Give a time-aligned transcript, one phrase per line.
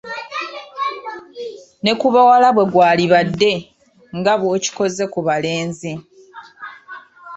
[1.83, 3.51] Ne ku bawala bwe gwalibadde
[4.17, 5.91] nga bw'okikoze ku balenzi!